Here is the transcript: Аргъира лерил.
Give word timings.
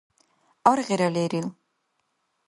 Аргъира 0.71 1.09
лерил. 1.15 1.47